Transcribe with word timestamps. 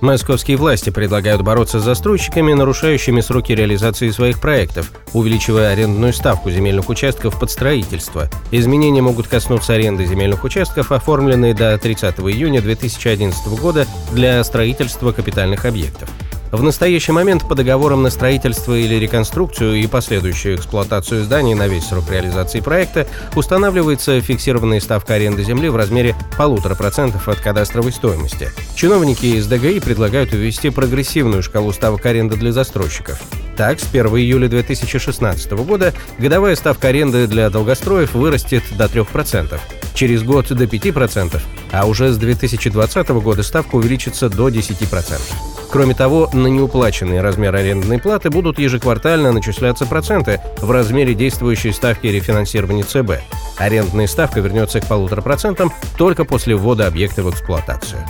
Московские 0.00 0.56
власти 0.56 0.90
предлагают 0.90 1.42
бороться 1.42 1.80
с 1.80 1.84
застройщиками, 1.84 2.52
нарушающими 2.52 3.20
сроки 3.20 3.50
реализации 3.50 4.10
своих 4.10 4.40
проектов, 4.40 4.92
увеличивая 5.12 5.72
арендную 5.72 6.12
ставку 6.12 6.50
земельных 6.50 6.88
участков 6.88 7.38
под 7.40 7.50
строительство. 7.50 8.30
Изменения 8.52 9.02
могут 9.02 9.26
коснуться 9.26 9.74
аренды 9.74 10.06
земельных 10.06 10.44
участков, 10.44 10.92
оформленные 10.92 11.52
до 11.52 11.76
30 11.76 12.20
июня 12.20 12.62
2011 12.62 13.60
года 13.60 13.86
для 14.12 14.42
строительства 14.44 15.10
капитальных 15.10 15.64
объектов. 15.64 16.08
В 16.50 16.62
настоящий 16.62 17.12
момент 17.12 17.46
по 17.46 17.54
договорам 17.54 18.02
на 18.02 18.08
строительство 18.08 18.72
или 18.72 18.94
реконструкцию 18.94 19.74
и 19.74 19.86
последующую 19.86 20.56
эксплуатацию 20.56 21.22
зданий 21.24 21.52
на 21.52 21.68
весь 21.68 21.86
срок 21.86 22.10
реализации 22.10 22.60
проекта 22.60 23.06
устанавливается 23.36 24.18
фиксированная 24.22 24.80
ставка 24.80 25.14
аренды 25.14 25.44
земли 25.44 25.68
в 25.68 25.76
размере 25.76 26.16
полутора 26.38 26.74
процентов 26.74 27.28
от 27.28 27.38
кадастровой 27.40 27.92
стоимости. 27.92 28.48
Чиновники 28.74 29.26
из 29.26 29.46
ДГИ 29.46 29.80
предлагают 29.80 30.32
ввести 30.32 30.70
прогрессивную 30.70 31.42
шкалу 31.42 31.70
ставок 31.72 32.06
аренды 32.06 32.36
для 32.36 32.50
застройщиков. 32.50 33.20
Так, 33.58 33.78
с 33.78 33.86
1 33.90 34.06
июля 34.06 34.48
2016 34.48 35.52
года 35.52 35.92
годовая 36.18 36.56
ставка 36.56 36.88
аренды 36.88 37.26
для 37.26 37.50
долгостроев 37.50 38.14
вырастет 38.14 38.62
до 38.78 38.86
3%, 38.86 39.60
через 39.92 40.22
год 40.22 40.48
до 40.48 40.64
5%, 40.64 41.40
а 41.72 41.86
уже 41.86 42.10
с 42.10 42.16
2020 42.16 43.08
года 43.08 43.42
ставка 43.42 43.76
увеличится 43.76 44.30
до 44.30 44.48
10%. 44.48 45.57
Кроме 45.70 45.94
того, 45.94 46.28
на 46.32 46.46
неуплаченный 46.46 47.20
размер 47.20 47.54
арендной 47.54 48.00
платы 48.00 48.30
будут 48.30 48.58
ежеквартально 48.58 49.32
начисляться 49.32 49.86
проценты 49.86 50.40
в 50.62 50.70
размере 50.70 51.14
действующей 51.14 51.72
ставки 51.72 52.06
рефинансирования 52.06 52.84
ЦБ. 52.84 53.22
Арендная 53.58 54.06
ставка 54.06 54.40
вернется 54.40 54.80
к 54.80 54.88
полутора 54.88 55.20
процентам 55.20 55.68
только 55.98 56.24
после 56.24 56.56
ввода 56.56 56.86
объекта 56.86 57.22
в 57.22 57.30
эксплуатацию. 57.30 58.00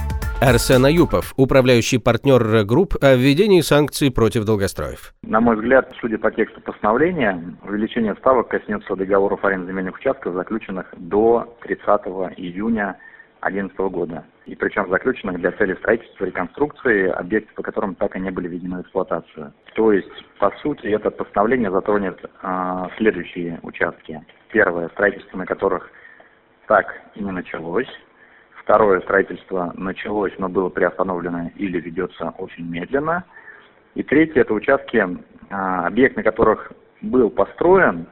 Арсен 0.40 0.84
Аюпов, 0.84 1.34
управляющий 1.36 1.98
партнер 1.98 2.64
групп 2.64 2.94
о 3.02 3.16
введении 3.16 3.60
санкций 3.60 4.12
против 4.12 4.44
долгостроев. 4.44 5.12
На 5.22 5.40
мой 5.40 5.56
взгляд, 5.56 5.92
судя 6.00 6.18
по 6.18 6.30
тексту 6.30 6.60
постановления, 6.60 7.42
увеличение 7.66 8.14
ставок 8.20 8.46
коснется 8.46 8.94
договоров 8.94 9.44
аренды 9.44 9.72
земельных 9.72 9.96
участков, 9.96 10.34
заключенных 10.34 10.86
до 10.96 11.56
30 11.62 11.84
июня 12.36 12.96
2011 13.50 13.78
года. 13.92 14.24
И 14.46 14.54
причем 14.54 14.88
заключенных 14.88 15.38
для 15.38 15.52
цели 15.52 15.74
строительства 15.74 16.24
реконструкции 16.24 17.08
объектов, 17.08 17.54
по 17.54 17.62
которым 17.62 17.94
так 17.94 18.16
и 18.16 18.20
не 18.20 18.30
были 18.30 18.48
введены 18.48 18.78
в 18.78 18.80
эксплуатацию. 18.82 19.52
То 19.74 19.92
есть, 19.92 20.24
по 20.38 20.50
сути, 20.62 20.86
это 20.86 21.10
постановление 21.10 21.70
затронет 21.70 22.18
э, 22.24 22.86
следующие 22.96 23.58
участки. 23.62 24.22
Первое, 24.50 24.88
строительство 24.88 25.38
на 25.38 25.46
которых 25.46 25.90
так 26.66 26.94
и 27.14 27.22
не 27.22 27.30
началось. 27.30 27.88
Второе, 28.62 29.00
строительство 29.00 29.72
началось, 29.76 30.32
но 30.38 30.48
было 30.48 30.68
приостановлено 30.68 31.50
или 31.56 31.80
ведется 31.80 32.34
очень 32.38 32.68
медленно. 32.68 33.24
И 33.94 34.02
третье, 34.02 34.42
это 34.42 34.54
участки, 34.54 34.96
э, 34.96 35.54
объект 35.54 36.16
на 36.16 36.22
которых 36.22 36.72
был 37.00 37.30
построен, 37.30 38.06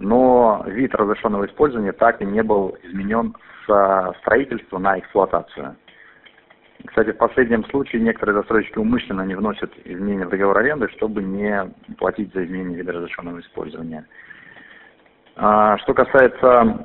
но 0.00 0.64
вид 0.66 0.94
разрешенного 0.94 1.46
использования 1.46 1.92
так 1.92 2.22
и 2.22 2.24
не 2.24 2.42
был 2.42 2.76
изменен 2.84 3.34
с 3.66 4.14
строительства 4.20 4.78
на 4.78 4.98
эксплуатацию. 4.98 5.76
Кстати, 6.86 7.10
в 7.10 7.16
последнем 7.16 7.64
случае 7.66 8.02
некоторые 8.02 8.36
застройщики 8.36 8.78
умышленно 8.78 9.22
не 9.22 9.34
вносят 9.34 9.72
изменения 9.84 10.26
в 10.26 10.30
договор 10.30 10.58
аренды, 10.58 10.88
чтобы 10.96 11.22
не 11.22 11.68
платить 11.98 12.32
за 12.32 12.44
изменение 12.44 12.78
вида 12.78 12.92
разрешенного 12.92 13.40
использования. 13.40 14.06
А, 15.34 15.76
что 15.78 15.94
касается 15.94 16.76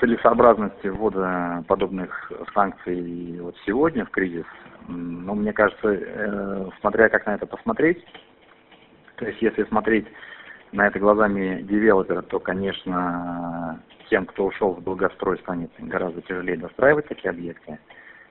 целесообразности 0.00 0.86
ввода 0.86 1.64
подобных 1.66 2.30
санкций 2.54 3.38
вот 3.40 3.56
сегодня 3.66 4.04
в 4.04 4.10
кризис, 4.10 4.46
ну, 4.86 5.34
мне 5.34 5.52
кажется, 5.52 5.88
э, 5.88 6.66
смотря 6.80 7.08
как 7.08 7.26
на 7.26 7.34
это 7.34 7.46
посмотреть, 7.46 8.04
то 9.16 9.26
есть 9.26 9.40
если 9.42 9.64
смотреть 9.64 10.06
на 10.72 10.86
это 10.86 10.98
глазами 10.98 11.62
девелопера, 11.62 12.22
то, 12.22 12.40
конечно, 12.40 13.80
тем, 14.08 14.26
кто 14.26 14.46
ушел 14.46 14.72
в 14.72 14.82
долгострой, 14.82 15.38
станет 15.38 15.70
гораздо 15.78 16.22
тяжелее 16.22 16.56
достраивать 16.56 17.08
такие 17.08 17.30
объекты. 17.30 17.78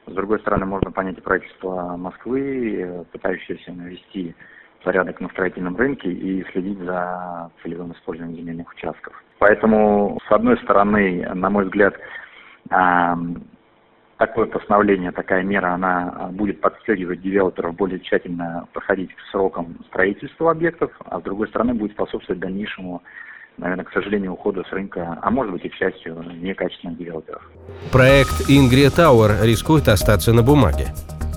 С 0.08 0.14
другой 0.14 0.40
стороны, 0.40 0.66
можно 0.66 0.92
понять 0.92 1.22
правительство 1.24 1.96
Москвы, 1.98 3.06
пытающееся 3.12 3.72
навести 3.72 4.36
порядок 4.84 5.22
на 5.22 5.30
строительном 5.30 5.78
рынке 5.78 6.12
и 6.12 6.44
следить 6.52 6.80
за 6.80 7.52
целевым 7.62 7.94
использованием 7.94 8.40
земельных 8.40 8.72
участков. 8.72 9.14
Поэтому, 9.38 10.20
с 10.28 10.32
одной 10.32 10.58
стороны, 10.58 11.28
на 11.34 11.50
мой 11.52 11.66
взгляд, 11.66 11.96
такое 14.22 14.46
постановление, 14.46 15.12
такая 15.12 15.42
мера, 15.42 15.74
она 15.74 16.14
а, 16.16 16.28
будет 16.28 16.62
подстегивать 16.62 17.24
девелоперов 17.24 17.76
более 17.76 18.00
тщательно 18.00 18.68
подходить 18.72 19.12
к 19.16 19.20
срокам 19.32 19.80
строительства 19.88 20.52
объектов, 20.52 20.92
а 21.06 21.20
с 21.20 21.24
другой 21.24 21.48
стороны 21.48 21.74
будет 21.74 21.94
способствовать 21.94 22.40
дальнейшему 22.40 23.02
наверное, 23.58 23.86
к 23.86 23.92
сожалению, 23.92 24.34
ухода 24.34 24.64
с 24.64 24.72
рынка, 24.72 25.20
а 25.22 25.30
может 25.30 25.54
быть 25.54 25.66
и 25.66 25.70
к 25.70 25.74
счастью, 25.76 26.24
некачественных 26.42 26.98
девелоперов. 26.98 27.42
Проект 27.92 28.50
Ингрия 28.50 28.90
Тауэр 28.90 29.44
рискует 29.44 29.88
остаться 29.88 30.34
на 30.34 30.42
бумаге. 30.42 30.88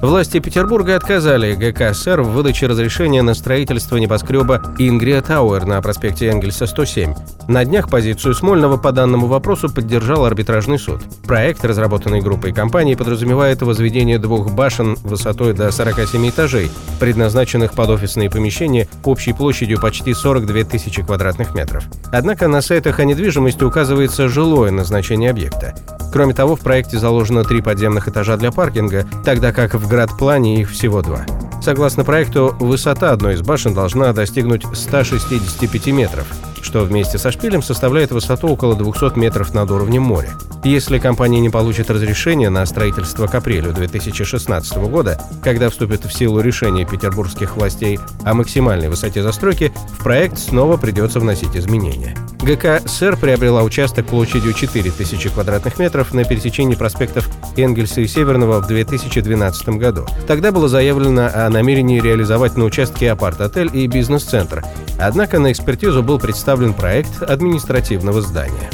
Власти 0.04 0.38
Петербурга 0.38 0.97
отказали 0.97 1.54
ГК 1.54 1.94
СССР 1.94 2.20
в 2.20 2.32
выдаче 2.32 2.66
разрешения 2.66 3.22
на 3.22 3.32
строительство 3.32 3.97
небоскреба 3.97 4.62
Ингрия 4.78 5.22
Тауэр 5.22 5.65
на 5.65 5.81
проспекте 5.81 6.26
Энгельса 6.26 6.66
107. 6.66 7.15
На 7.48 7.65
днях 7.65 7.88
позицию 7.88 8.34
Смольного 8.34 8.76
по 8.76 8.92
данному 8.92 9.28
вопросу 9.28 9.72
поддержал 9.72 10.26
арбитражный 10.26 10.78
суд. 10.78 11.00
Проект, 11.26 11.65
разработанный 11.65 12.20
группой 12.20 12.53
компаний, 12.53 12.97
подразумевает 12.97 13.62
возведение 13.62 14.19
двух 14.19 14.53
башен 14.53 14.98
высотой 15.04 15.54
до 15.54 15.70
47 15.70 16.28
этажей, 16.28 16.71
предназначенных 17.00 17.72
под 17.72 17.88
офисные 17.88 18.28
помещения 18.28 18.86
общей 19.04 19.32
площадью 19.32 19.81
почти 19.81 20.12
42 20.12 20.65
тысячи 20.65 21.03
квадратных 21.03 21.54
метров. 21.54 21.84
Однако 22.12 22.47
на 22.47 22.60
сайтах 22.60 23.00
о 23.00 23.04
недвижимости 23.06 23.65
указывается 23.65 24.28
жилое 24.28 24.71
назначение 24.71 25.31
объекта. 25.31 25.75
Кроме 26.15 26.33
того, 26.33 26.55
в 26.55 26.61
проекте 26.61 26.97
заложено 26.97 27.43
три 27.43 27.61
подземных 27.61 28.07
этажа 28.07 28.37
для 28.37 28.53
паркинга, 28.53 29.05
тогда 29.25 29.51
как 29.51 29.75
в 29.75 29.89
градплане 29.89 30.61
их 30.61 30.71
всего 30.71 31.03
два. 31.03 31.27
Согласно 31.61 32.05
проекту, 32.05 32.55
высота 32.61 33.11
одной 33.11 33.35
из 33.35 33.43
башен 33.43 33.75
должна 33.75 34.13
достигнуть 34.13 34.65
165 34.73 35.87
метров, 35.89 36.29
что 36.65 36.85
вместе 36.85 37.19
со 37.19 37.31
шпилем 37.31 37.63
составляет 37.63 38.11
высоту 38.11 38.49
около 38.49 38.75
200 38.75 39.19
метров 39.19 39.55
над 39.55 39.71
уровнем 39.71 40.03
моря. 40.03 40.31
Если 40.65 40.99
компания 40.99 41.41
не 41.41 41.51
получит 41.51 41.91
разрешение 41.91 42.49
на 42.49 42.65
строительство 42.65 43.27
к 43.27 43.35
апрелю 43.35 43.73
2016 43.73 44.79
года, 44.79 45.21
когда 45.43 45.69
вступит 45.69 46.05
в 46.07 46.13
силу 46.13 46.41
решение 46.41 46.87
петербургских 46.87 47.57
властей 47.57 48.01
о 48.25 48.33
максимальной 48.33 48.89
высоте 48.89 49.23
застройки, 49.23 49.73
в 49.99 50.03
проект 50.03 50.39
снова 50.39 50.79
придется 50.79 51.21
вносить 51.21 51.55
изменения. 51.55 52.17
ГК 52.41 52.81
«СЭР» 52.87 53.19
приобрела 53.19 53.63
участок 53.63 54.07
площадью 54.07 54.55
4000 54.55 55.29
квадратных 55.29 55.79
метров 55.79 56.15
на 56.15 56.25
пересечении 56.25 56.75
проспектов 56.75 57.29
Энгельса 57.57 58.01
и 58.01 58.07
Северного 58.07 58.61
в 58.61 58.67
2012 58.67 59.69
году. 59.71 60.07
Тогда 60.27 60.51
было 60.51 60.69
заявлено 60.69 61.31
о 61.33 61.49
намерении 61.51 62.01
реализовать 62.01 62.57
на 62.57 62.65
участке 62.65 63.11
апарт-отель 63.11 63.71
и 63.73 63.87
бизнес-центр. 63.87 64.65
Однако 64.99 65.39
на 65.39 65.53
экспертизу 65.53 66.03
был 66.03 66.19
представлен 66.19 66.53
проект 66.72 67.22
административного 67.22 68.22
здания. 68.22 68.71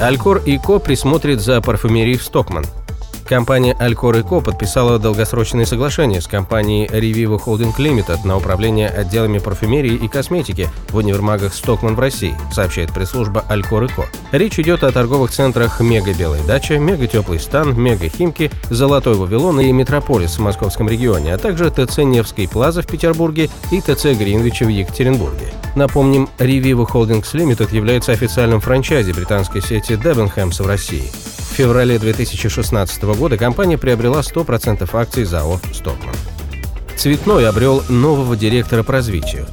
Алькор 0.00 0.42
и 0.44 0.58
Ко 0.58 0.78
присмотрит 0.78 1.40
за 1.40 1.60
парфюмерией 1.62 2.18
в 2.18 2.22
Стокман. 2.22 2.64
Компания 3.26 3.76
Alcor 3.80 4.22
Co 4.22 4.40
подписала 4.40 5.00
долгосрочные 5.00 5.66
соглашения 5.66 6.20
с 6.20 6.28
компанией 6.28 6.86
Revivo 6.86 7.42
Holding 7.44 7.76
Limited 7.76 8.24
на 8.24 8.36
управление 8.36 8.88
отделами 8.88 9.38
парфюмерии 9.38 9.94
и 9.94 10.06
косметики 10.06 10.68
в 10.90 10.96
универмагах 10.96 11.52
Стокман 11.52 11.96
в 11.96 12.00
России, 12.00 12.36
сообщает 12.52 12.92
пресс-служба 12.92 13.44
Alcor 13.48 13.90
Co. 13.96 14.04
Речь 14.30 14.60
идет 14.60 14.84
о 14.84 14.92
торговых 14.92 15.32
центрах 15.32 15.80
Мега 15.80 16.14
Белая 16.14 16.42
Дача, 16.44 16.78
Мега 16.78 17.08
Теплый 17.08 17.40
Стан, 17.40 17.76
Мега 17.76 18.08
Химки, 18.08 18.52
Золотой 18.70 19.16
Вавилон 19.16 19.60
и 19.60 19.72
Метрополис 19.72 20.38
в 20.38 20.42
московском 20.42 20.88
регионе, 20.88 21.34
а 21.34 21.38
также 21.38 21.70
ТЦ 21.70 21.98
Невский 21.98 22.46
Плаза 22.46 22.82
в 22.82 22.86
Петербурге 22.86 23.50
и 23.72 23.80
ТЦ 23.80 24.16
Гринвич 24.16 24.60
в 24.60 24.68
Екатеринбурге. 24.68 25.52
Напомним, 25.74 26.28
Revivo 26.38 26.88
Holdings 26.88 27.32
Limited 27.34 27.74
является 27.74 28.12
официальным 28.12 28.60
франчайзи 28.60 29.10
британской 29.10 29.60
сети 29.60 29.94
Debenhams 29.94 30.62
в 30.62 30.66
России. 30.66 31.10
Феврале 31.56 31.98
2016 31.98 33.02
года 33.02 33.38
компания 33.38 33.78
приобрела 33.78 34.20
100% 34.20 34.86
акций 34.92 35.24
ЗАО 35.24 35.58
«Стокман». 35.72 36.14
Цветной 36.98 37.48
обрел 37.48 37.82
нового 37.88 38.36
директора 38.36 38.82
по 38.82 38.92
развитию. 38.92 39.46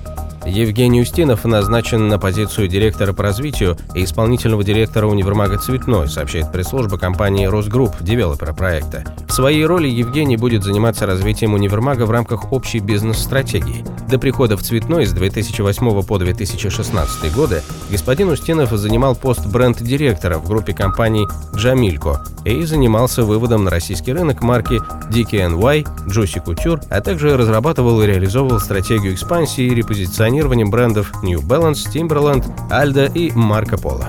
Евгений 0.45 1.01
Устинов 1.01 1.45
назначен 1.45 2.10
на 2.10 2.19
позицию 2.19 2.68
директора 2.68 3.13
по 3.13 3.24
развитию 3.24 3.78
и 3.95 4.04
исполнительного 4.04 4.63
директора 4.63 5.07
универмага 5.07 5.57
«Цветной», 5.57 6.10
сообщает 6.10 6.51
пресс-служба 6.51 6.98
компании 6.98 7.45
«Росгрупп», 7.45 8.01
девелопера 8.01 8.54
проекта. 8.54 9.06
В 9.28 9.31
своей 9.31 9.66
роли 9.66 9.88
Евгений 9.88 10.36
будет 10.36 10.63
заниматься 10.63 11.06
развитием 11.06 11.54
универмага 11.54 12.06
в 12.06 12.12
рамках 12.12 12.51
общей 12.51 12.80
бизнес-стратегии. 12.80 13.86
До 14.10 14.19
прихода 14.19 14.57
в 14.57 14.62
«Цветной» 14.62 15.06
с 15.06 15.12
2008 15.12 16.04
по 16.04 16.19
2016 16.19 17.34
годы 17.34 17.62
господин 17.89 18.30
Устинов 18.30 18.72
занимал 18.72 19.16
пост 19.16 19.46
бренд-директора 19.46 20.39
в 20.39 20.48
группе 20.48 20.74
компаний 20.74 21.25
«Джамилько» 21.56 22.22
и 22.44 22.63
занимался 22.63 23.24
выводом 23.24 23.63
на 23.63 23.72
российский 23.72 24.12
рынок 24.12 24.42
марки 24.42 24.81
DKNY, 25.10 25.88
Juicy 26.07 26.44
Couture, 26.44 26.84
а 26.89 27.00
также 27.00 27.38
разрабатывал 27.38 28.01
и 28.01 28.06
реализовывал 28.06 28.60
стратегию 28.60 29.13
экспансии 29.13 29.63
и 29.63 29.74
репозиционирования 29.74 30.32
позиционированием 30.33 30.71
брендов 30.71 31.12
New 31.21 31.41
Balance, 31.41 31.88
Timberland, 31.94 32.44
Aldo 32.69 33.12
и 33.13 33.30
Marco 33.30 33.80
Polo. 33.80 34.07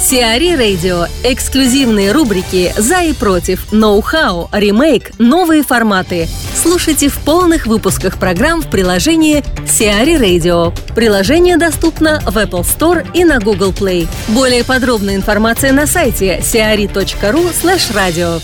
Сиари 0.00 0.54
Радио. 0.54 1.06
Эксклюзивные 1.24 2.12
рубрики 2.12 2.72
«За 2.76 3.02
и 3.02 3.12
против», 3.12 3.72
«Ноу-хау», 3.72 4.48
«Ремейк», 4.52 5.10
«Новые 5.18 5.64
форматы». 5.64 6.28
Слушайте 6.54 7.08
в 7.08 7.18
полных 7.18 7.66
выпусках 7.66 8.18
программ 8.18 8.62
в 8.62 8.70
приложении 8.70 9.42
Сиари 9.66 10.14
Radio. 10.14 10.72
Приложение 10.94 11.56
доступно 11.56 12.20
в 12.20 12.36
Apple 12.36 12.62
Store 12.62 13.04
и 13.12 13.24
на 13.24 13.40
Google 13.40 13.72
Play. 13.72 14.06
Более 14.28 14.64
подробная 14.64 15.16
информация 15.16 15.72
на 15.72 15.88
сайте 15.88 16.38
siari.ru 16.38 17.50
slash 17.52 17.92
radio. 17.92 18.40